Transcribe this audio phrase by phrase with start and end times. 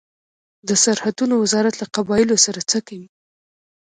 [0.67, 3.07] د سرحدونو وزارت له قبایلو سره څه کوي؟